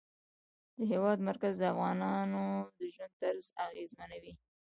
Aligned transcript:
د 0.77 0.79
هېواد 0.91 1.17
مرکز 1.29 1.53
د 1.59 1.63
افغانانو 1.73 2.43
د 2.77 2.79
ژوند 2.93 3.13
طرز 3.21 3.45
اغېزمنوي. 3.67 4.33